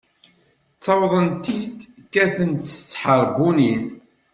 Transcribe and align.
Ttawḍen-t-id, 0.75 1.77
kkaten-t 2.05 2.63
s 2.75 2.75
tḥeṛbunin. 2.91 3.83